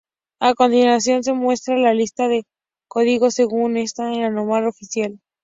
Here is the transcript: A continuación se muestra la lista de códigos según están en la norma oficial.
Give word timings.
A 0.39 0.55
continuación 0.55 1.23
se 1.23 1.31
muestra 1.33 1.77
la 1.77 1.93
lista 1.93 2.27
de 2.27 2.41
códigos 2.87 3.35
según 3.35 3.77
están 3.77 4.15
en 4.15 4.21
la 4.23 4.29
norma 4.31 4.67
oficial. 4.67 5.19